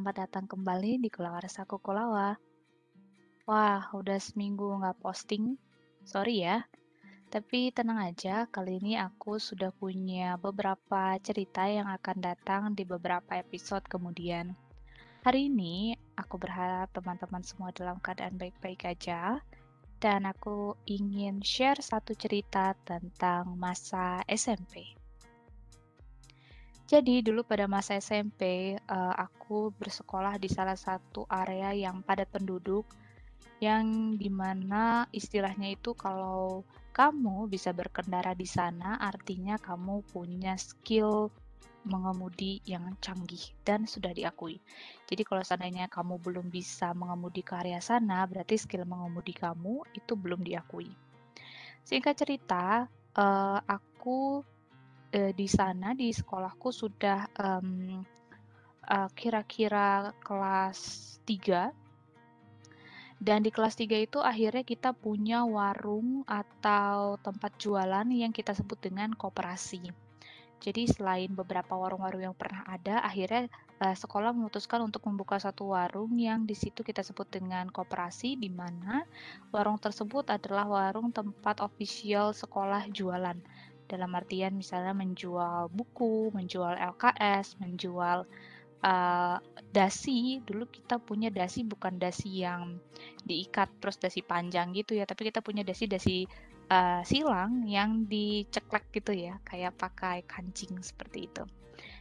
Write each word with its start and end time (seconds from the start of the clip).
selamat 0.00 0.32
datang 0.32 0.48
kembali 0.48 0.96
di 0.96 1.12
Kulawarsa 1.12 1.68
Kukulawa. 1.68 2.32
Wah, 3.44 3.84
udah 3.92 4.16
seminggu 4.16 4.64
nggak 4.80 4.96
posting. 4.96 5.60
Sorry 6.08 6.40
ya. 6.40 6.64
Tapi 7.28 7.68
tenang 7.68 8.08
aja, 8.08 8.48
kali 8.48 8.80
ini 8.80 8.96
aku 8.96 9.36
sudah 9.36 9.68
punya 9.76 10.40
beberapa 10.40 11.20
cerita 11.20 11.68
yang 11.68 11.84
akan 11.84 12.16
datang 12.16 12.72
di 12.72 12.88
beberapa 12.88 13.36
episode 13.36 13.84
kemudian. 13.92 14.56
Hari 15.20 15.52
ini, 15.52 15.92
aku 16.16 16.40
berharap 16.40 16.88
teman-teman 16.96 17.44
semua 17.44 17.68
dalam 17.68 18.00
keadaan 18.00 18.40
baik-baik 18.40 18.88
aja. 18.88 19.44
Dan 20.00 20.24
aku 20.24 20.80
ingin 20.88 21.44
share 21.44 21.84
satu 21.84 22.16
cerita 22.16 22.72
tentang 22.88 23.52
masa 23.52 24.24
SMP. 24.24 24.99
Jadi 26.90 27.22
dulu 27.22 27.46
pada 27.46 27.70
masa 27.70 28.02
SMP, 28.02 28.74
uh, 28.74 28.74
eh, 28.74 29.14
aku 29.14 29.70
bersekolah 29.78 30.42
di 30.42 30.50
salah 30.50 30.74
satu 30.74 31.22
area 31.30 31.70
yang 31.70 32.02
padat 32.02 32.26
penduduk, 32.34 32.82
yang 33.62 34.18
di 34.18 34.26
mana 34.26 35.06
istilahnya 35.14 35.70
itu 35.70 35.94
kalau 35.94 36.66
kamu 36.90 37.46
bisa 37.46 37.70
berkendara 37.70 38.34
di 38.34 38.42
sana, 38.42 38.98
artinya 38.98 39.54
kamu 39.54 40.02
punya 40.10 40.58
skill 40.58 41.30
mengemudi 41.86 42.58
yang 42.66 42.98
canggih 42.98 43.54
dan 43.62 43.86
sudah 43.86 44.10
diakui. 44.10 44.58
Jadi 45.06 45.22
kalau 45.22 45.46
seandainya 45.46 45.86
kamu 45.86 46.18
belum 46.18 46.50
bisa 46.50 46.90
mengemudi 46.90 47.46
ke 47.46 47.54
area 47.54 47.78
sana, 47.78 48.26
berarti 48.26 48.58
skill 48.58 48.82
mengemudi 48.82 49.30
kamu 49.30 49.86
itu 49.94 50.18
belum 50.18 50.42
diakui. 50.42 50.90
Singkat 51.86 52.14
cerita, 52.18 52.90
uh, 53.14 53.58
aku 53.62 54.42
uh, 55.14 55.32
di 55.34 55.46
sana 55.50 55.92
di 55.94 56.14
sekolahku 56.14 56.70
sudah 56.70 57.26
um, 57.38 58.02
uh, 58.86 59.08
kira-kira 59.14 60.14
kelas 60.22 61.18
3 61.26 61.70
dan 63.20 63.44
di 63.44 63.52
kelas 63.52 63.76
3 63.76 64.00
itu 64.00 64.18
akhirnya 64.24 64.64
kita 64.64 64.96
punya 64.96 65.44
warung 65.44 66.24
atau 66.24 67.20
tempat 67.20 67.52
jualan 67.60 68.08
yang 68.08 68.32
kita 68.32 68.56
sebut 68.56 68.80
dengan 68.80 69.12
koperasi. 69.12 69.92
Jadi 70.60 70.88
selain 70.88 71.32
beberapa 71.32 71.72
warung-warung 71.72 72.20
yang 72.20 72.36
pernah 72.36 72.64
ada, 72.68 73.00
akhirnya 73.00 73.48
uh, 73.80 73.96
sekolah 73.96 74.36
memutuskan 74.36 74.84
untuk 74.84 75.04
membuka 75.08 75.40
satu 75.40 75.72
warung 75.72 76.12
yang 76.20 76.44
di 76.44 76.52
situ 76.52 76.84
kita 76.84 77.00
sebut 77.00 77.28
dengan 77.32 77.68
koperasi, 77.72 78.36
di 78.36 78.52
mana 78.52 79.08
warung 79.52 79.80
tersebut 79.80 80.28
adalah 80.28 80.68
warung 80.68 81.16
tempat 81.16 81.64
official 81.64 82.36
sekolah 82.36 82.92
jualan 82.92 83.40
dalam 83.90 84.14
artian 84.14 84.54
misalnya 84.54 84.94
menjual 84.94 85.66
buku, 85.74 86.30
menjual 86.30 86.78
LKS, 86.78 87.58
menjual 87.58 88.22
uh, 88.86 89.36
dasi. 89.74 90.38
Dulu 90.46 90.70
kita 90.70 91.02
punya 91.02 91.28
dasi 91.34 91.66
bukan 91.66 91.98
dasi 91.98 92.46
yang 92.46 92.78
diikat 93.26 93.68
terus 93.82 93.98
dasi 93.98 94.22
panjang 94.22 94.70
gitu 94.70 94.94
ya, 94.94 95.04
tapi 95.04 95.28
kita 95.28 95.42
punya 95.42 95.66
dasi-dasi 95.66 96.30
uh, 96.70 97.02
silang 97.02 97.66
yang 97.66 98.06
diceklek 98.06 98.88
gitu 98.94 99.10
ya, 99.10 99.42
kayak 99.42 99.74
pakai 99.74 100.22
kancing 100.30 100.78
seperti 100.80 101.26
itu. 101.26 101.42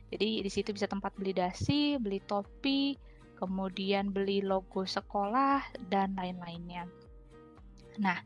Jadi 0.09 0.41
di 0.45 0.49
situ 0.49 0.69
bisa 0.73 0.85
tempat 0.89 1.13
beli 1.17 1.33
dasi, 1.33 1.97
beli 2.01 2.21
topi, 2.25 2.97
kemudian 3.37 4.09
beli 4.09 4.41
logo 4.41 4.83
sekolah 4.83 5.61
dan 5.87 6.17
lain-lainnya. 6.17 6.89
Nah, 8.01 8.17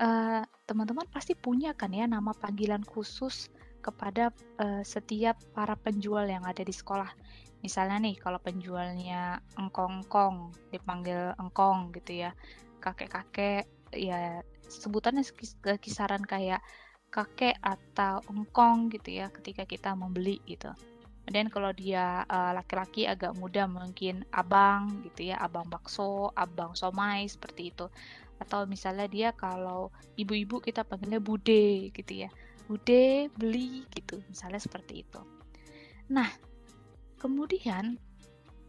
teman 0.00 0.48
teman-teman 0.64 1.04
pasti 1.12 1.36
punya 1.36 1.76
kan 1.76 1.92
ya 1.92 2.08
nama 2.08 2.32
panggilan 2.32 2.80
khusus 2.88 3.52
kepada 3.84 4.32
uh, 4.56 4.80
setiap 4.80 5.36
para 5.52 5.76
penjual 5.76 6.24
yang 6.24 6.40
ada 6.48 6.64
di 6.64 6.72
sekolah. 6.72 7.12
Misalnya 7.60 8.00
nih 8.00 8.16
kalau 8.16 8.40
penjualnya 8.40 9.44
engkong-kong 9.60 10.56
dipanggil 10.72 11.36
engkong 11.36 11.92
gitu 11.92 12.24
ya. 12.24 12.32
Kakek-kakek 12.80 13.68
ya 13.92 14.40
sebutannya 14.64 15.20
kisaran 15.76 16.24
kayak 16.24 16.64
kakek 17.12 17.60
atau 17.60 18.24
engkong 18.32 18.88
gitu 18.88 19.20
ya 19.20 19.28
ketika 19.28 19.68
kita 19.68 19.92
membeli 19.92 20.40
gitu. 20.48 20.72
Dan 21.28 21.52
kalau 21.52 21.76
dia 21.76 22.24
laki-laki 22.56 23.04
uh, 23.04 23.12
agak 23.12 23.36
muda 23.36 23.68
mungkin 23.68 24.24
abang 24.32 25.04
gitu 25.04 25.28
ya, 25.30 25.36
abang 25.36 25.68
bakso, 25.68 26.32
abang 26.32 26.72
somai 26.72 27.28
seperti 27.28 27.68
itu 27.68 27.86
atau 28.40 28.64
misalnya 28.64 29.06
dia 29.06 29.28
kalau 29.36 29.92
ibu-ibu 30.16 30.64
kita 30.64 30.82
panggilnya 30.82 31.20
bude 31.20 31.92
gitu 31.92 32.12
ya. 32.26 32.32
Bude 32.66 33.28
beli 33.36 33.84
gitu. 33.92 34.24
Misalnya 34.26 34.58
seperti 34.58 35.04
itu. 35.04 35.20
Nah 36.10 36.28
kemudian 37.20 38.00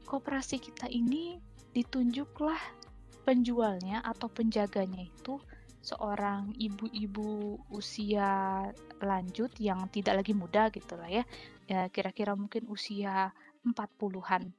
koperasi 0.03 0.59
kita 0.59 0.91
ini 0.91 1.39
ditunjuklah 1.71 2.59
penjualnya 3.23 4.03
atau 4.03 4.27
penjaganya 4.27 5.07
itu 5.07 5.39
seorang 5.81 6.53
ibu-ibu 6.59 7.57
usia 7.73 8.67
lanjut 9.01 9.49
yang 9.57 9.89
tidak 9.89 10.21
lagi 10.21 10.33
muda 10.37 10.69
gitu 10.69 10.93
lah 10.93 11.09
ya, 11.09 11.23
ya 11.65 11.89
kira-kira 11.89 12.37
mungkin 12.37 12.69
usia 12.69 13.33
40-an. 13.65 14.53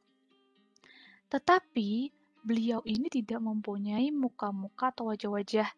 Tetapi 1.31 2.11
beliau 2.43 2.83
ini 2.83 3.07
tidak 3.07 3.39
mempunyai 3.39 4.11
muka-muka 4.11 4.91
atau 4.91 5.15
wajah-wajah 5.15 5.69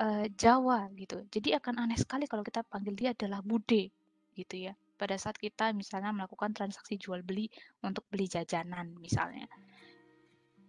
uh, 0.00 0.26
Jawa 0.32 0.88
gitu. 0.96 1.22
Jadi 1.28 1.52
akan 1.54 1.84
aneh 1.84 2.00
sekali 2.00 2.24
kalau 2.24 2.42
kita 2.42 2.64
panggil 2.64 2.96
dia 2.96 3.10
adalah 3.12 3.44
bude 3.44 3.92
gitu 4.34 4.54
ya. 4.56 4.72
Pada 4.94 5.14
saat 5.20 5.36
kita 5.36 5.70
misalnya 5.76 6.14
melakukan 6.14 6.56
transaksi 6.56 6.96
jual 6.96 7.20
beli 7.20 7.50
untuk 7.84 8.06
beli 8.08 8.26
jajanan 8.26 8.96
misalnya. 8.98 9.44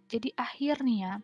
Jadi 0.06 0.30
akhirnya 0.36 1.18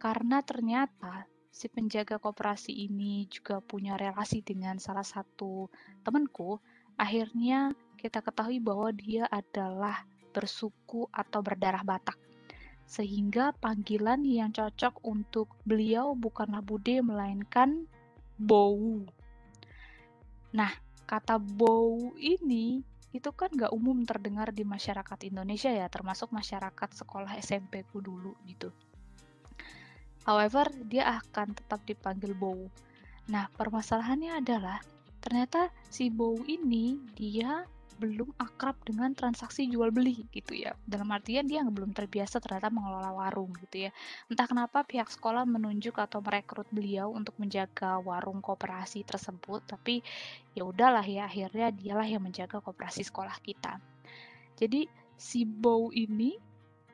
karena 0.00 0.40
ternyata 0.40 1.28
si 1.54 1.68
penjaga 1.70 2.18
koperasi 2.18 2.72
ini 2.72 3.28
juga 3.28 3.60
punya 3.60 3.94
relasi 3.94 4.42
dengan 4.42 4.76
salah 4.80 5.04
satu 5.04 5.70
temanku, 6.02 6.60
akhirnya 6.98 7.72
kita 7.96 8.20
ketahui 8.20 8.60
bahwa 8.60 8.90
dia 8.92 9.24
adalah 9.30 10.04
bersuku 10.34 11.06
atau 11.14 11.40
berdarah 11.40 11.86
Batak 11.86 12.23
sehingga 12.84 13.56
panggilan 13.56 14.22
yang 14.22 14.52
cocok 14.52 15.00
untuk 15.04 15.48
beliau 15.64 16.12
bukanlah 16.12 16.60
Bude 16.60 17.00
melainkan 17.00 17.88
Bowu. 18.36 19.08
Nah, 20.54 20.70
kata 21.08 21.40
Bowu 21.40 22.14
ini 22.20 22.84
itu 23.14 23.30
kan 23.30 23.50
gak 23.54 23.70
umum 23.70 24.02
terdengar 24.02 24.50
di 24.50 24.66
masyarakat 24.66 25.18
Indonesia 25.30 25.70
ya, 25.70 25.86
termasuk 25.86 26.34
masyarakat 26.34 26.90
sekolah 26.98 27.30
SMP 27.38 27.86
ku 27.88 28.02
dulu 28.02 28.34
gitu. 28.50 28.74
However, 30.24 30.66
dia 30.88 31.20
akan 31.22 31.54
tetap 31.54 31.84
dipanggil 31.86 32.34
Bowu. 32.34 32.66
Nah, 33.30 33.48
permasalahannya 33.54 34.40
adalah 34.40 34.82
ternyata 35.22 35.72
si 35.88 36.12
Bowu 36.12 36.44
ini 36.44 37.00
dia 37.16 37.64
belum 37.98 38.34
akrab 38.36 38.76
dengan 38.82 39.14
transaksi 39.14 39.66
jual 39.70 39.94
beli 39.94 40.26
gitu 40.34 40.54
ya. 40.54 40.74
Dalam 40.84 41.08
artian 41.14 41.46
dia 41.46 41.62
belum 41.62 41.94
terbiasa 41.94 42.42
ternyata 42.42 42.68
mengelola 42.68 43.14
warung 43.14 43.54
gitu 43.64 43.88
ya. 43.88 43.90
Entah 44.26 44.46
kenapa 44.50 44.82
pihak 44.82 45.08
sekolah 45.08 45.46
menunjuk 45.46 45.96
atau 45.96 46.20
merekrut 46.20 46.66
beliau 46.70 47.10
untuk 47.14 47.34
menjaga 47.38 47.98
warung 48.02 48.42
koperasi 48.42 49.06
tersebut, 49.06 49.64
tapi 49.64 50.02
ya 50.52 50.66
udahlah 50.66 51.04
ya 51.04 51.26
akhirnya 51.26 51.70
dialah 51.70 52.06
yang 52.06 52.22
menjaga 52.22 52.58
koperasi 52.60 53.06
sekolah 53.06 53.34
kita. 53.42 53.78
Jadi 54.54 54.86
si 55.14 55.46
Bow 55.46 55.90
ini 55.94 56.36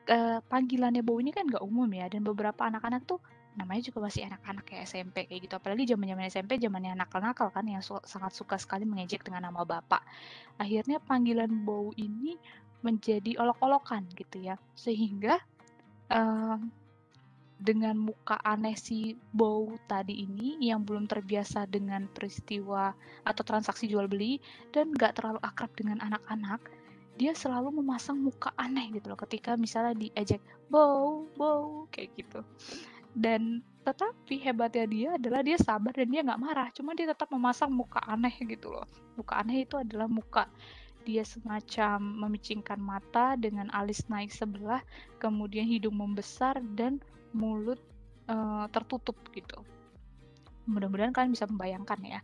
eh, 0.07 0.39
panggilannya 0.41 1.01
Bow 1.01 1.17
ini 1.21 1.33
kan 1.33 1.45
gak 1.49 1.61
umum 1.65 1.89
ya 1.89 2.09
dan 2.09 2.25
beberapa 2.25 2.65
anak-anak 2.65 3.05
tuh 3.05 3.21
namanya 3.59 3.81
juga 3.91 4.07
masih 4.07 4.27
anak-anak 4.27 4.63
kayak 4.63 4.83
SMP 4.87 5.27
kayak 5.27 5.41
gitu. 5.47 5.53
Apalagi 5.59 5.83
zaman 5.89 6.07
zaman 6.07 6.25
SMP 6.27 6.51
zamannya 6.59 6.95
nakal-nakal 6.95 7.51
kan 7.51 7.67
yang 7.67 7.83
su 7.83 7.99
sangat 8.07 8.31
suka 8.35 8.55
sekali 8.55 8.87
mengejek 8.87 9.23
dengan 9.27 9.51
nama 9.51 9.67
bapak. 9.67 10.03
Akhirnya 10.59 11.03
panggilan 11.03 11.51
bau 11.67 11.91
ini 11.99 12.39
menjadi 12.81 13.37
olok-olokan 13.39 14.07
gitu 14.15 14.39
ya. 14.39 14.55
Sehingga 14.73 15.39
uh, 16.09 16.57
dengan 17.61 17.93
muka 17.93 18.41
aneh 18.41 18.73
si 18.73 19.13
bau 19.29 19.77
tadi 19.85 20.25
ini 20.25 20.57
yang 20.65 20.81
belum 20.81 21.05
terbiasa 21.05 21.69
dengan 21.69 22.09
peristiwa 22.09 22.89
atau 23.21 23.43
transaksi 23.45 23.85
jual 23.85 24.09
beli 24.09 24.41
dan 24.73 24.89
gak 24.97 25.21
terlalu 25.21 25.37
akrab 25.45 25.69
dengan 25.77 26.01
anak-anak 26.01 26.57
dia 27.21 27.37
selalu 27.37 27.69
memasang 27.85 28.17
muka 28.17 28.49
aneh 28.57 28.89
gitu 28.97 29.13
loh 29.13 29.19
ketika 29.21 29.53
misalnya 29.53 29.93
diejek 29.93 30.41
bau 30.73 31.29
bau 31.37 31.85
kayak 31.93 32.09
gitu 32.17 32.41
dan 33.15 33.63
tetapi 33.81 34.37
hebatnya 34.45 34.85
dia 34.85 35.09
adalah 35.17 35.41
dia 35.41 35.57
sabar 35.57 35.89
dan 35.91 36.07
dia 36.07 36.21
nggak 36.21 36.41
marah. 36.41 36.69
Cuma 36.69 36.93
dia 36.93 37.09
tetap 37.09 37.33
memasang 37.33 37.73
muka 37.73 37.97
aneh 38.05 38.33
gitu 38.45 38.69
loh. 38.69 38.85
Muka 39.17 39.41
aneh 39.41 39.65
itu 39.65 39.73
adalah 39.75 40.05
muka 40.05 40.45
dia 41.01 41.25
semacam 41.25 41.97
memicingkan 41.97 42.77
mata 42.77 43.33
dengan 43.33 43.73
alis 43.73 44.05
naik 44.05 44.29
sebelah 44.29 44.85
kemudian 45.17 45.65
hidung 45.65 45.97
membesar 45.97 46.61
dan 46.77 47.01
mulut 47.33 47.81
uh, 48.29 48.69
tertutup 48.69 49.17
gitu. 49.33 49.65
Mudah-mudahan 50.69 51.09
kalian 51.09 51.33
bisa 51.33 51.49
membayangkan 51.49 51.99
ya. 52.05 52.19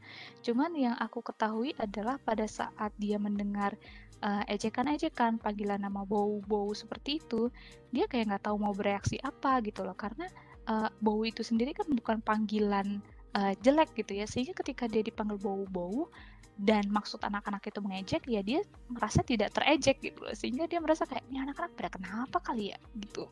Cuman 0.46 0.78
yang 0.78 0.94
aku 0.94 1.26
ketahui 1.26 1.74
adalah 1.82 2.22
pada 2.22 2.46
saat 2.46 2.94
dia 3.02 3.18
mendengar 3.18 3.74
uh, 4.22 4.46
ejekan-ejekan, 4.46 5.42
panggilan 5.42 5.82
nama 5.82 6.06
bau-bau 6.06 6.70
seperti 6.78 7.18
itu, 7.18 7.50
dia 7.90 8.06
kayak 8.06 8.30
nggak 8.30 8.44
tahu 8.46 8.62
mau 8.62 8.78
bereaksi 8.78 9.18
apa 9.26 9.58
gitu 9.66 9.82
loh. 9.82 9.98
Karena 9.98 10.30
uh, 10.68 10.92
bau 11.02 11.24
itu 11.24 11.42
sendiri 11.42 11.74
kan 11.74 11.88
bukan 11.90 12.20
panggilan 12.22 13.00
uh, 13.34 13.56
jelek 13.64 13.96
gitu 13.98 14.20
ya. 14.20 14.30
Sehingga 14.30 14.54
ketika 14.54 14.86
dia 14.86 15.02
dipanggil 15.02 15.40
bau-bau 15.40 16.12
dan 16.58 16.86
maksud 16.90 17.22
anak-anak 17.22 17.70
itu 17.70 17.80
mengejek, 17.82 18.24
ya 18.26 18.42
dia 18.42 18.62
merasa 18.90 19.22
tidak 19.22 19.54
terejek 19.56 20.04
gitu 20.04 20.20
loh. 20.26 20.36
Sehingga 20.36 20.66
dia 20.66 20.84
merasa 20.84 21.06
kayak 21.06 21.26
ini 21.30 21.42
anak-anak 21.42 21.72
pada 21.78 21.90
kenapa 21.94 22.38
kali 22.42 22.74
ya 22.74 22.80
gitu. 22.98 23.30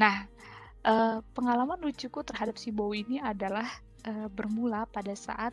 Nah, 0.00 0.24
uh, 0.88 1.20
pengalaman 1.36 1.78
lucuku 1.82 2.22
terhadap 2.24 2.56
si 2.56 2.72
bau 2.72 2.90
ini 2.94 3.20
adalah 3.20 3.66
uh, 4.08 4.28
bermula 4.32 4.86
pada 4.88 5.12
saat 5.12 5.52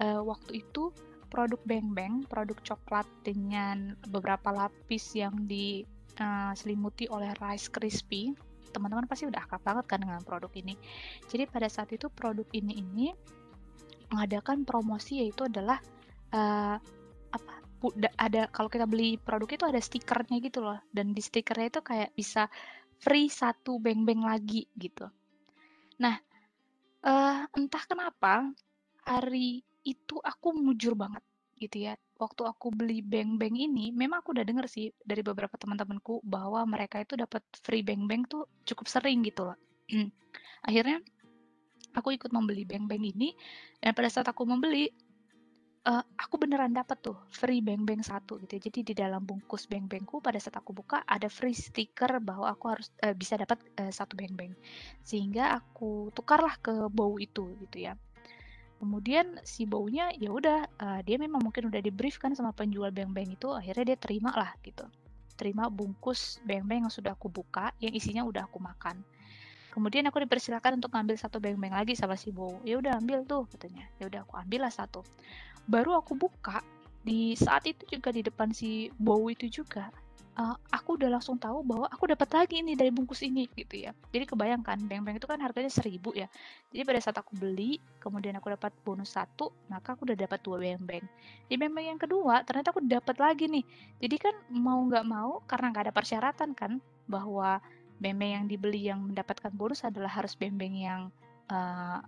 uh, 0.00 0.22
waktu 0.22 0.64
itu 0.64 0.92
produk 1.32 1.60
Bang 1.64 1.96
Bang, 1.96 2.14
produk 2.28 2.60
coklat 2.60 3.08
dengan 3.24 3.96
beberapa 4.12 4.52
lapis 4.52 5.16
yang 5.16 5.32
diselimuti 5.48 7.08
oleh 7.08 7.32
Rice 7.40 7.72
Crispy. 7.72 8.36
Teman-teman 8.72 9.04
pasti 9.06 9.28
udah 9.28 9.44
akrab 9.44 9.62
banget 9.62 9.84
kan 9.86 9.98
dengan 10.00 10.24
produk 10.24 10.50
ini. 10.56 10.74
Jadi 11.28 11.44
pada 11.46 11.68
saat 11.68 11.92
itu 11.92 12.08
produk 12.08 12.48
ini 12.56 12.80
ini 12.80 13.06
mengadakan 14.12 14.68
promosi 14.68 15.24
yaitu 15.24 15.48
adalah 15.48 15.80
uh, 16.36 16.76
apa 17.32 17.52
ada 18.20 18.46
kalau 18.52 18.68
kita 18.68 18.84
beli 18.86 19.18
produk 19.18 19.48
itu 19.48 19.64
ada 19.66 19.80
stikernya 19.80 20.38
gitu 20.38 20.62
loh 20.62 20.78
dan 20.94 21.16
di 21.16 21.22
stikernya 21.24 21.66
itu 21.72 21.80
kayak 21.82 22.10
bisa 22.14 22.46
free 23.02 23.26
satu 23.26 23.82
beng 23.82 24.06
beng 24.06 24.22
lagi 24.22 24.68
gitu. 24.78 25.08
Nah, 25.98 26.14
uh, 27.02 27.42
entah 27.58 27.84
kenapa 27.88 28.46
hari 29.02 29.66
itu 29.82 30.22
aku 30.22 30.54
mujur 30.54 30.94
banget 30.94 31.24
gitu 31.58 31.90
ya. 31.90 31.98
Waktu 32.22 32.46
aku 32.46 32.70
beli 32.70 33.02
beng-beng 33.02 33.58
ini, 33.58 33.90
memang 33.90 34.22
aku 34.22 34.30
udah 34.30 34.46
denger 34.46 34.70
sih 34.70 34.94
dari 35.02 35.26
beberapa 35.26 35.58
teman-temanku 35.58 36.22
bahwa 36.22 36.62
mereka 36.70 37.02
itu 37.02 37.18
dapat 37.18 37.42
free 37.58 37.82
beng-beng 37.82 38.22
tuh 38.30 38.46
cukup 38.62 38.86
sering 38.86 39.26
gitu 39.26 39.42
loh. 39.50 39.58
Akhirnya 40.62 41.02
aku 41.98 42.14
ikut 42.14 42.30
membeli 42.30 42.62
beng-beng 42.62 43.02
ini 43.02 43.34
dan 43.82 43.90
pada 43.90 44.06
saat 44.06 44.30
aku 44.30 44.46
membeli 44.46 44.86
uh, 45.90 46.04
aku 46.14 46.38
beneran 46.38 46.70
dapat 46.70 47.02
tuh 47.02 47.18
free 47.26 47.58
beng-beng 47.58 48.06
satu 48.06 48.38
gitu 48.38 48.54
ya. 48.54 48.60
Jadi 48.70 48.78
di 48.86 48.94
dalam 48.94 49.26
bungkus 49.26 49.66
beng-bengku 49.66 50.22
pada 50.22 50.38
saat 50.38 50.54
aku 50.62 50.70
buka 50.70 51.02
ada 51.02 51.26
free 51.26 51.58
stiker 51.58 52.22
bahwa 52.22 52.54
aku 52.54 52.70
harus 52.70 52.94
uh, 53.02 53.10
bisa 53.18 53.34
dapat 53.34 53.58
uh, 53.82 53.90
satu 53.90 54.14
beng-beng. 54.14 54.54
Sehingga 55.02 55.58
aku 55.58 56.14
tukarlah 56.14 56.54
ke 56.62 56.86
bau 56.86 57.18
itu 57.18 57.50
gitu 57.66 57.90
ya 57.90 57.98
kemudian 58.82 59.38
si 59.46 59.62
baunya 59.62 60.10
ya 60.18 60.34
udah 60.34 60.66
uh, 60.82 61.00
dia 61.06 61.14
memang 61.14 61.38
mungkin 61.38 61.70
udah 61.70 61.78
di 61.78 61.94
kan 62.18 62.34
sama 62.34 62.50
penjual 62.50 62.90
beng-beng 62.90 63.30
itu 63.30 63.54
akhirnya 63.54 63.94
dia 63.94 63.98
terima 64.02 64.34
lah 64.34 64.50
gitu. 64.66 64.82
Terima 65.38 65.70
bungkus 65.70 66.42
beng-beng 66.42 66.82
yang 66.82 66.90
sudah 66.90 67.14
aku 67.14 67.30
buka 67.30 67.70
yang 67.78 67.94
isinya 67.94 68.26
udah 68.26 68.50
aku 68.50 68.58
makan. 68.58 68.98
Kemudian 69.70 70.02
aku 70.10 70.26
dipersilakan 70.26 70.82
untuk 70.82 70.90
ngambil 70.98 71.14
satu 71.14 71.38
beng-beng 71.38 71.70
lagi 71.70 71.94
sama 71.94 72.18
si 72.18 72.34
bau. 72.34 72.58
Ya 72.66 72.74
udah 72.82 72.98
ambil 72.98 73.22
tuh 73.22 73.46
katanya. 73.54 73.86
Ya 74.02 74.10
udah 74.10 74.26
aku 74.26 74.34
ambil 74.34 74.66
lah 74.66 74.74
satu. 74.74 75.06
Baru 75.70 75.94
aku 75.94 76.18
buka 76.18 76.58
di 77.06 77.38
saat 77.38 77.62
itu 77.70 77.86
juga 77.86 78.10
di 78.10 78.26
depan 78.26 78.50
si 78.50 78.90
bau 78.98 79.30
itu 79.30 79.46
juga 79.46 79.94
uh, 80.38 80.56
aku 80.72 80.96
udah 80.96 81.18
langsung 81.18 81.36
tahu 81.36 81.60
bahwa 81.64 81.86
aku 81.92 82.08
dapat 82.08 82.28
lagi 82.32 82.64
ini 82.64 82.72
dari 82.72 82.88
bungkus 82.88 83.20
ini 83.24 83.48
gitu 83.52 83.84
ya. 83.84 83.92
Jadi 84.12 84.24
kebayangkan 84.28 84.78
beng-beng 84.88 85.16
itu 85.20 85.28
kan 85.28 85.40
harganya 85.40 85.68
seribu 85.68 86.12
ya. 86.16 86.28
Jadi 86.72 86.82
pada 86.84 87.00
saat 87.00 87.16
aku 87.20 87.36
beli, 87.36 87.76
kemudian 88.00 88.36
aku 88.38 88.52
dapat 88.52 88.72
bonus 88.84 89.12
satu, 89.16 89.52
maka 89.68 89.92
aku 89.92 90.08
udah 90.08 90.16
dapat 90.16 90.40
dua 90.40 90.56
beng-beng. 90.60 91.04
Di 91.48 91.54
beng-beng 91.60 91.96
yang 91.96 92.00
kedua, 92.00 92.44
ternyata 92.46 92.72
aku 92.72 92.80
dapat 92.84 93.16
lagi 93.20 93.48
nih. 93.48 93.64
Jadi 94.00 94.16
kan 94.16 94.34
mau 94.52 94.80
nggak 94.88 95.04
mau, 95.04 95.44
karena 95.44 95.72
nggak 95.72 95.84
ada 95.90 95.94
persyaratan 95.94 96.50
kan, 96.56 96.80
bahwa 97.04 97.60
beng-beng 98.00 98.42
yang 98.42 98.44
dibeli 98.48 98.80
yang 98.88 99.00
mendapatkan 99.04 99.52
bonus 99.52 99.84
adalah 99.84 100.10
harus 100.10 100.34
beng-beng 100.34 100.74
yang 100.74 101.00
uh, 101.52 102.00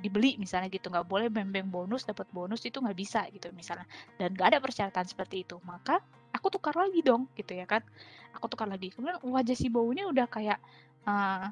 dibeli 0.00 0.40
misalnya 0.40 0.72
gitu 0.72 0.88
nggak 0.88 1.04
boleh 1.04 1.28
beng-beng 1.28 1.68
bonus 1.68 2.08
dapat 2.08 2.24
bonus 2.32 2.64
itu 2.64 2.80
nggak 2.80 2.96
bisa 2.96 3.28
gitu 3.36 3.52
misalnya 3.52 3.84
dan 4.16 4.32
nggak 4.32 4.56
ada 4.56 4.58
persyaratan 4.64 5.04
seperti 5.04 5.44
itu 5.44 5.60
maka 5.60 6.00
aku 6.30 6.46
tukar 6.52 6.74
lagi 6.76 7.00
dong 7.02 7.26
gitu 7.34 7.54
ya 7.54 7.66
kan. 7.66 7.82
Aku 8.38 8.46
tukar 8.46 8.70
lagi. 8.70 8.90
Kemudian 8.94 9.18
wajah 9.22 9.56
si 9.56 9.68
baunya 9.68 10.06
udah 10.06 10.26
kayak 10.30 10.58
uh, 11.06 11.50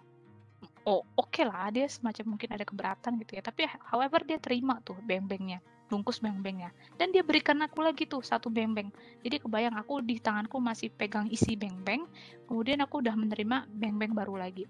oh 0.86 1.04
oke 1.18 1.30
okay 1.30 1.44
lah 1.46 1.70
dia 1.70 1.86
semacam 1.86 2.36
mungkin 2.36 2.50
ada 2.54 2.64
keberatan 2.64 3.18
gitu 3.22 3.38
ya. 3.38 3.42
Tapi 3.42 3.66
however 3.88 4.22
dia 4.24 4.38
terima 4.38 4.78
tuh 4.82 4.98
beng-bengnya 5.02 5.60
bungkus 5.88 6.20
beng-bengnya. 6.20 6.68
Dan 7.00 7.16
dia 7.16 7.24
berikan 7.24 7.56
aku 7.64 7.80
lagi 7.80 8.04
tuh 8.04 8.20
satu 8.20 8.52
beng-beng. 8.52 8.92
Jadi 9.24 9.40
kebayang 9.40 9.80
aku 9.80 10.04
di 10.04 10.20
tanganku 10.20 10.60
masih 10.60 10.92
pegang 10.92 11.32
isi 11.32 11.56
beng-beng 11.56 12.04
kemudian 12.44 12.84
aku 12.84 13.00
udah 13.00 13.16
menerima 13.16 13.64
beng-beng 13.72 14.12
baru 14.12 14.36
lagi. 14.36 14.68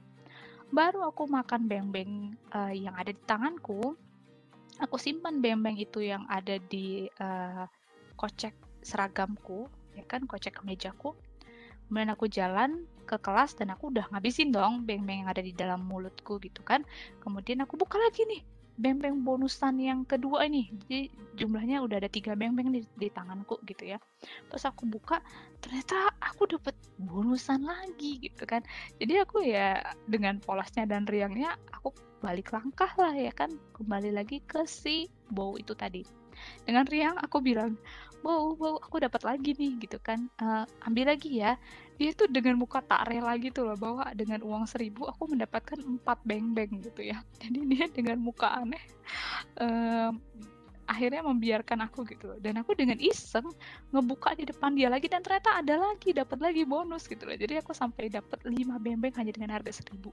Baru 0.71 1.03
aku 1.03 1.27
makan 1.27 1.67
beng-beng 1.67 2.39
uh, 2.55 2.71
yang 2.71 2.95
ada 2.95 3.11
di 3.11 3.23
tanganku 3.27 3.99
aku 4.79 4.97
simpan 4.97 5.43
beng-beng 5.43 5.75
itu 5.77 5.99
yang 6.03 6.23
ada 6.31 6.57
di 6.71 7.11
uh, 7.19 7.67
kocek 8.15 8.55
seragamku 8.83 9.67
ya 9.99 10.05
kan 10.07 10.25
kocek 10.25 10.59
ke 10.59 10.63
mejaku. 10.63 11.19
Kemudian 11.89 12.11
aku 12.13 12.29
jalan 12.29 12.85
ke 13.09 13.17
kelas 13.17 13.57
dan 13.57 13.73
aku 13.73 13.89
udah 13.89 14.05
ngabisin 14.13 14.53
dong 14.53 14.85
beng-beng 14.85 15.25
yang 15.25 15.31
ada 15.33 15.41
di 15.41 15.57
dalam 15.57 15.83
mulutku 15.89 16.37
gitu 16.39 16.61
kan. 16.61 16.85
Kemudian 17.25 17.65
aku 17.65 17.81
buka 17.81 17.97
lagi 17.97 18.29
nih 18.29 18.45
beng-beng 18.79 19.27
bonusan 19.27 19.81
yang 19.83 20.07
kedua 20.07 20.47
ini. 20.47 20.71
Jadi 20.87 21.11
jumlahnya 21.35 21.83
udah 21.83 21.99
ada 21.99 22.07
tiga 22.13 22.39
beng-beng 22.39 22.71
di, 22.71 22.87
di 22.95 23.09
tanganku 23.11 23.59
gitu 23.67 23.89
ya. 23.91 23.99
Pas 24.47 24.63
aku 24.63 24.87
buka 24.87 25.19
ternyata 25.59 26.15
aku 26.23 26.47
dapet 26.47 26.79
bonusan 27.01 27.67
lagi 27.67 28.23
gitu 28.23 28.47
kan. 28.47 28.63
Jadi 29.03 29.15
aku 29.19 29.43
ya 29.43 29.83
dengan 30.07 30.39
polosnya 30.39 30.87
dan 30.87 31.09
riangnya 31.11 31.59
aku 31.75 31.91
balik 32.23 32.55
langkah 32.55 32.93
lah 32.95 33.17
ya 33.17 33.35
kan. 33.35 33.51
Kembali 33.75 34.15
lagi 34.15 34.39
ke 34.47 34.63
si 34.69 35.11
bow 35.33 35.59
itu 35.59 35.75
tadi. 35.75 36.07
Dengan 36.63 36.87
riang 36.87 37.19
aku 37.19 37.43
bilang 37.43 37.75
wow 38.23 38.55
wow 38.59 38.75
aku 38.83 39.03
dapat 39.03 39.23
lagi 39.25 39.55
nih 39.55 39.79
gitu 39.83 39.99
kan. 40.03 40.27
Uh, 40.41 40.65
ambil 40.87 41.13
lagi 41.15 41.41
ya. 41.43 41.55
Dia 41.99 42.15
tuh 42.15 42.31
dengan 42.31 42.55
muka 42.59 42.79
tak 42.83 43.11
rela 43.11 43.35
gitu 43.39 43.67
loh 43.67 43.75
bahwa 43.75 44.07
dengan 44.15 44.43
uang 44.47 44.65
seribu 44.71 45.07
aku 45.11 45.31
mendapatkan 45.31 45.79
empat 45.83 46.19
beng 46.27 46.55
beng 46.55 46.83
gitu 46.83 47.03
ya. 47.03 47.23
Jadi 47.43 47.59
dia 47.71 47.87
dengan 47.91 48.19
muka 48.23 48.55
aneh 48.55 48.83
uh, 49.63 50.11
akhirnya 50.89 51.21
membiarkan 51.21 51.85
aku 51.85 52.09
gitu 52.09 52.33
loh. 52.33 52.39
dan 52.41 52.65
aku 52.65 52.73
dengan 52.73 52.97
iseng 52.97 53.45
ngebuka 53.93 54.33
di 54.41 54.49
depan 54.49 54.73
dia 54.73 54.89
lagi 54.89 55.05
dan 55.05 55.21
ternyata 55.21 55.61
ada 55.61 55.77
lagi 55.77 56.17
dapat 56.17 56.41
lagi 56.41 56.65
bonus 56.65 57.05
gitu 57.05 57.29
loh. 57.29 57.37
Jadi 57.37 57.61
aku 57.61 57.77
sampai 57.77 58.09
dapat 58.09 58.41
lima 58.49 58.81
beng 58.81 58.99
beng 58.99 59.13
hanya 59.21 59.37
dengan 59.37 59.53
harga 59.53 59.85
seribu. 59.85 60.11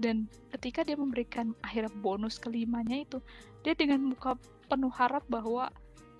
Dan 0.00 0.26
ketika 0.50 0.82
dia 0.82 0.98
memberikan 0.98 1.54
akhirnya 1.62 1.92
bonus 2.02 2.40
kelimanya 2.40 3.06
itu 3.06 3.22
dia 3.62 3.78
dengan 3.78 4.02
muka 4.02 4.34
penuh 4.66 4.90
harap 4.90 5.22
bahwa 5.30 5.70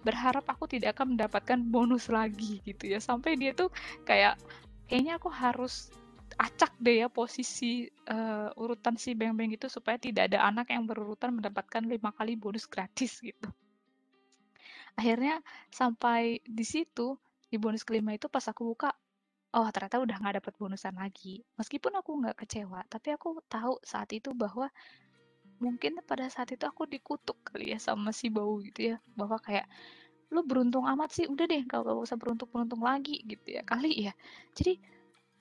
berharap 0.02 0.44
aku 0.46 0.66
tidak 0.66 0.98
akan 0.98 1.16
mendapatkan 1.16 1.58
bonus 1.70 2.10
lagi 2.10 2.58
gitu 2.66 2.90
ya 2.90 2.98
sampai 2.98 3.38
dia 3.38 3.54
tuh 3.54 3.70
kayak 4.06 4.38
kayaknya 4.90 5.16
aku 5.16 5.30
harus 5.30 5.88
acak 6.40 6.72
deh 6.80 7.04
ya 7.04 7.08
posisi 7.12 7.88
uh, 8.08 8.48
urutan 8.56 8.96
si 8.96 9.12
Beng 9.12 9.36
Beng 9.36 9.52
itu 9.52 9.68
supaya 9.68 10.00
tidak 10.00 10.32
ada 10.32 10.48
anak 10.48 10.72
yang 10.72 10.88
berurutan 10.88 11.36
mendapatkan 11.36 11.84
lima 11.84 12.12
kali 12.14 12.36
bonus 12.36 12.64
gratis 12.64 13.20
gitu. 13.20 13.48
Akhirnya 14.96 15.40
sampai 15.72 16.40
di 16.44 16.64
situ 16.64 17.16
di 17.48 17.56
bonus 17.60 17.84
kelima 17.84 18.16
itu 18.16 18.28
pas 18.32 18.44
aku 18.48 18.72
buka, 18.72 18.92
oh 19.56 19.68
ternyata 19.72 20.00
udah 20.00 20.16
nggak 20.20 20.34
dapat 20.44 20.54
bonusan 20.56 20.96
lagi. 20.96 21.44
Meskipun 21.56 21.92
aku 22.00 22.10
nggak 22.24 22.44
kecewa, 22.44 22.84
tapi 22.88 23.12
aku 23.12 23.40
tahu 23.48 23.80
saat 23.84 24.08
itu 24.12 24.32
bahwa 24.32 24.68
mungkin 25.62 26.02
pada 26.02 26.26
saat 26.26 26.50
itu 26.50 26.66
aku 26.66 26.90
dikutuk 26.90 27.38
kali 27.46 27.70
ya 27.70 27.78
sama 27.78 28.10
si 28.10 28.26
bau 28.28 28.58
gitu 28.58 28.92
ya. 28.92 28.96
Bahwa 29.14 29.38
kayak 29.38 29.70
lu 30.32 30.42
beruntung 30.42 30.88
amat 30.88 31.12
sih 31.12 31.28
udah 31.28 31.44
deh 31.44 31.62
gak, 31.68 31.84
gak 31.84 31.94
usah 31.94 32.16
beruntung-beruntung 32.18 32.82
lagi 32.82 33.22
gitu 33.22 33.54
ya 33.54 33.62
kali 33.62 34.10
ya. 34.10 34.12
Jadi 34.58 34.80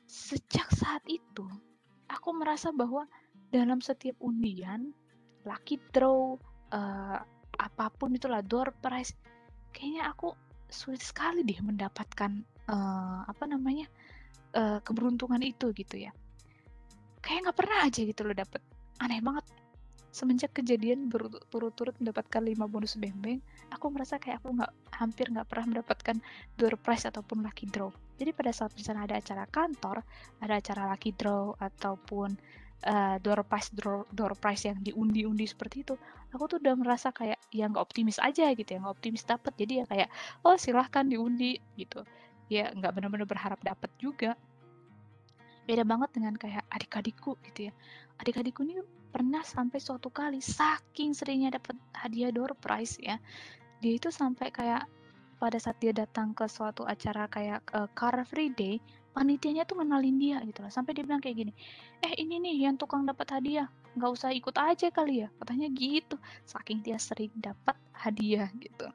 sejak 0.05 0.67
saat 0.75 1.01
itu 1.07 1.47
aku 2.11 2.29
merasa 2.35 2.75
bahwa 2.75 3.07
dalam 3.49 3.79
setiap 3.79 4.19
undian 4.19 4.91
lucky 5.47 5.79
draw 5.95 6.35
uh, 6.75 7.17
apa 7.57 7.85
pun 7.95 8.11
itulah 8.13 8.43
door 8.43 8.75
prize 8.83 9.15
kayaknya 9.71 10.11
aku 10.11 10.35
sulit 10.67 10.99
sekali 10.99 11.43
deh 11.43 11.59
mendapatkan 11.63 12.43
uh, 12.67 13.23
apa 13.27 13.43
namanya 13.47 13.87
uh, 14.55 14.83
keberuntungan 14.83 15.39
itu 15.39 15.71
gitu 15.71 16.03
ya. 16.07 16.11
Kayak 17.23 17.47
nggak 17.47 17.57
pernah 17.57 17.79
aja 17.87 18.01
gitu 18.03 18.21
loh 18.27 18.35
dapet. 18.35 18.59
Aneh 18.99 19.23
banget 19.23 19.45
semenjak 20.11 20.51
kejadian 20.51 21.07
berturut-turut 21.07 21.95
mendapatkan 21.97 22.43
5 22.43 22.67
bonus 22.67 22.99
bembeng, 22.99 23.39
aku 23.71 23.85
merasa 23.89 24.19
kayak 24.19 24.43
aku 24.43 24.59
nggak 24.59 24.71
hampir 24.95 25.25
nggak 25.31 25.47
pernah 25.47 25.65
mendapatkan 25.71 26.17
door 26.59 26.75
prize 26.75 27.07
ataupun 27.07 27.41
lucky 27.41 27.65
draw. 27.71 27.89
Jadi 28.19 28.31
pada 28.35 28.51
saat 28.51 28.75
misalnya 28.75 29.07
ada 29.07 29.15
acara 29.17 29.43
kantor, 29.47 30.03
ada 30.43 30.59
acara 30.59 30.91
lucky 30.91 31.15
draw 31.15 31.55
ataupun 31.57 32.35
uh, 32.85 33.15
door 33.23 33.41
prize 33.47 33.71
door, 33.71 34.05
door 34.11 34.35
prize 34.35 34.67
yang 34.67 34.77
diundi-undi 34.83 35.47
seperti 35.47 35.87
itu 35.87 35.95
aku 36.31 36.43
tuh 36.47 36.57
udah 36.63 36.75
merasa 36.79 37.11
kayak 37.11 37.37
ya 37.51 37.67
nggak 37.67 37.83
optimis 37.83 38.17
aja 38.23 38.47
gitu 38.55 38.69
ya 38.71 38.79
nggak 38.79 38.95
optimis 38.97 39.23
dapet. 39.27 39.53
Jadi 39.59 39.83
ya 39.83 39.85
kayak 39.85 40.09
oh 40.47 40.55
silahkan 40.55 41.05
diundi 41.05 41.59
gitu. 41.75 42.03
Ya 42.47 42.71
nggak 42.71 42.91
benar-benar 42.95 43.27
berharap 43.27 43.59
dapet 43.63 43.91
juga 43.99 44.35
beda 45.65 45.85
banget 45.85 46.09
dengan 46.17 46.33
kayak 46.35 46.65
adik-adikku 46.73 47.37
gitu 47.51 47.69
ya. 47.69 47.73
Adik-adikku 48.21 48.61
ini 48.65 48.81
pernah 49.11 49.43
sampai 49.43 49.77
suatu 49.83 50.07
kali 50.07 50.39
saking 50.39 51.11
seringnya 51.11 51.59
dapat 51.59 51.75
hadiah 51.93 52.31
door 52.31 52.55
prize 52.57 52.97
ya. 53.01 53.19
Dia 53.81 53.97
itu 53.97 54.09
sampai 54.13 54.49
kayak 54.53 54.87
pada 55.41 55.57
saat 55.57 55.81
dia 55.81 55.89
datang 55.89 56.37
ke 56.37 56.45
suatu 56.45 56.85
acara 56.85 57.25
kayak 57.25 57.65
uh, 57.73 57.89
Car 57.97 58.13
Free 58.29 58.53
Day 58.53 58.77
panitianya 59.11 59.67
tuh 59.67 59.81
kenalin 59.81 60.21
dia 60.21 60.37
gitu 60.45 60.61
loh. 60.63 60.71
Sampai 60.71 60.93
dia 60.93 61.03
bilang 61.03 61.19
kayak 61.19 61.37
gini 61.45 61.53
eh 62.05 62.13
ini 62.21 62.37
nih 62.39 62.69
yang 62.69 62.77
tukang 62.77 63.03
dapat 63.03 63.27
hadiah 63.33 63.67
nggak 63.91 64.11
usah 64.15 64.31
ikut 64.31 64.55
aja 64.55 64.87
kali 64.93 65.25
ya. 65.25 65.27
Katanya 65.41 65.67
gitu 65.73 66.15
saking 66.47 66.85
dia 66.85 66.95
sering 67.01 67.33
dapat 67.35 67.75
hadiah 67.91 68.47
gitu. 68.57 68.87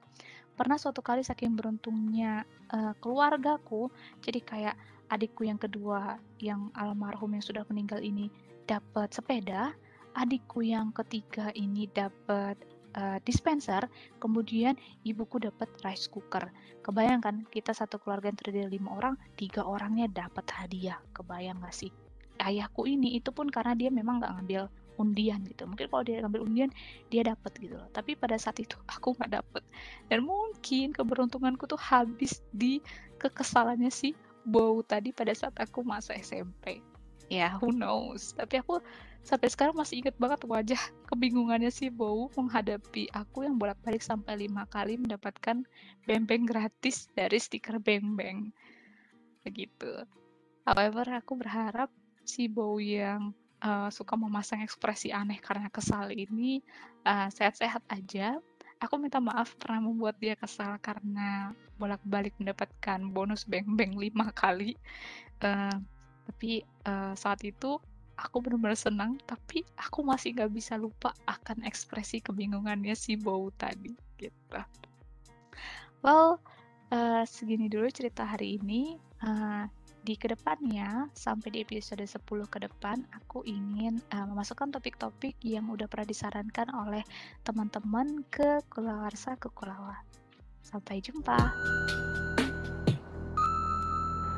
Pernah 0.57 0.81
suatu 0.81 1.05
kali 1.05 1.21
saking 1.21 1.53
beruntungnya 1.53 2.49
uh, 2.73 2.97
keluargaku 3.03 3.93
jadi 4.25 4.41
kayak 4.41 4.77
adikku 5.13 5.47
yang 5.47 5.61
kedua 5.61 6.19
yang 6.43 6.71
almarhum 6.75 7.35
yang 7.35 7.45
sudah 7.45 7.63
meninggal 7.71 8.03
ini 8.03 8.31
dapat 8.67 9.15
sepeda 9.15 9.75
adikku 10.17 10.65
yang 10.65 10.91
ketiga 10.97 11.53
ini 11.53 11.87
dapat 11.93 12.57
uh, 12.97 13.21
dispenser, 13.23 13.85
kemudian 14.19 14.75
ibuku 15.05 15.37
dapat 15.39 15.69
rice 15.85 16.09
cooker. 16.09 16.49
Kebayangkan 16.81 17.45
kita 17.53 17.77
satu 17.77 18.01
keluarga 18.01 18.33
yang 18.33 18.41
terdiri 18.41 18.69
lima 18.73 18.97
orang, 18.97 19.15
tiga 19.37 19.63
orangnya 19.63 20.09
dapat 20.09 20.49
hadiah. 20.51 20.99
Kebayang 21.13 21.61
gak 21.63 21.77
sih? 21.77 21.93
Ayahku 22.41 22.89
ini 22.89 23.17
itu 23.17 23.33
pun 23.33 23.49
karena 23.49 23.73
dia 23.73 23.89
memang 23.89 24.21
nggak 24.21 24.33
ngambil 24.41 24.63
undian 25.01 25.41
gitu. 25.49 25.65
Mungkin 25.65 25.89
kalau 25.89 26.05
dia 26.05 26.21
ngambil 26.25 26.45
undian 26.45 26.71
dia 27.09 27.25
dapat 27.25 27.53
gitu 27.61 27.77
loh. 27.81 27.89
Tapi 27.93 28.17
pada 28.17 28.37
saat 28.37 28.61
itu 28.61 28.77
aku 28.97 29.17
nggak 29.17 29.41
dapat. 29.41 29.63
Dan 30.09 30.25
mungkin 30.25 30.93
keberuntunganku 30.93 31.69
tuh 31.69 31.81
habis 31.81 32.45
di 32.53 32.81
kekesalannya 33.17 33.89
si 33.89 34.13
Bow 34.47 34.79
tadi 34.87 35.11
pada 35.11 35.35
saat 35.35 35.59
aku 35.59 35.83
masa 35.83 36.15
SMP. 36.15 36.79
Ya, 37.27 37.59
who 37.59 37.75
knows. 37.75 38.31
Tapi 38.39 38.63
aku 38.63 38.79
sampai 39.27 39.51
sekarang 39.51 39.75
masih 39.75 40.07
inget 40.07 40.15
banget 40.15 40.47
wajah 40.47 40.79
kebingungannya 41.11 41.75
si 41.75 41.91
Bow 41.91 42.31
menghadapi 42.39 43.11
aku 43.11 43.43
yang 43.43 43.59
bolak-balik 43.59 43.99
sampai 43.99 44.47
lima 44.47 44.63
kali 44.71 44.95
mendapatkan 44.95 45.67
beng-beng 46.07 46.47
gratis 46.47 47.11
dari 47.19 47.43
stiker 47.43 47.83
beng-beng 47.83 48.55
begitu. 49.43 50.07
However, 50.63 51.03
aku 51.19 51.35
berharap 51.35 51.91
si 52.23 52.47
Bow 52.47 52.79
yang 52.79 53.35
uh, 53.63 53.91
suka 53.91 54.15
memasang 54.15 54.63
ekspresi 54.63 55.11
aneh 55.11 55.39
karena 55.43 55.67
kesal 55.71 56.11
ini 56.15 56.63
uh, 57.03 57.27
sehat-sehat 57.31 57.83
aja. 57.91 58.39
Aku 58.85 59.01
minta 59.01 59.17
maaf 59.23 59.57
pernah 59.57 59.89
membuat 59.89 60.21
dia 60.21 60.37
kesal 60.37 60.77
karena 60.85 61.53
bolak-balik 61.81 62.37
mendapatkan 62.37 63.01
bonus 63.09 63.49
beng-beng 63.49 63.97
lima 63.97 64.29
kali. 64.41 64.77
Uh, 65.41 65.77
tapi 66.27 66.67
uh, 66.85 67.15
saat 67.17 67.41
itu 67.47 67.79
aku 68.17 68.41
benar-benar 68.41 68.77
senang 68.77 69.21
tapi 69.29 69.63
aku 69.77 70.01
masih 70.01 70.33
nggak 70.33 70.53
bisa 70.57 70.81
lupa 70.81 71.13
akan 71.29 71.63
ekspresi 71.69 72.25
kebingungannya 72.25 72.97
si 72.97 73.15
Bow 73.15 73.53
tadi 73.61 73.93
gitu. 74.17 74.61
Well, 76.01 76.41
uh, 76.93 77.23
segini 77.29 77.69
dulu 77.69 77.89
cerita 77.93 78.25
hari 78.25 78.61
ini. 78.61 78.97
Uh, 79.21 79.69
di 80.07 80.15
ke 80.15 80.31
depannya, 80.31 81.11
sampai 81.19 81.51
di 81.51 81.59
episode 81.67 82.07
10 82.07 82.23
ke 82.47 82.59
depan, 82.63 83.03
aku 83.11 83.43
ingin 83.43 83.99
uh, 84.15 84.23
memasukkan 84.31 84.71
topik-topik 84.71 85.35
yang 85.43 85.67
udah 85.67 85.91
pernah 85.91 86.07
disarankan 86.07 86.71
oleh 86.71 87.03
teman-teman 87.43 88.23
ke 88.31 88.63
Kulawarsa 88.71 89.35
ke 89.35 89.51
Kulawa. 89.51 89.99
Sampai 90.63 91.03
jumpa. 91.03 91.35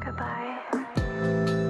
Goodbye. 0.01 1.68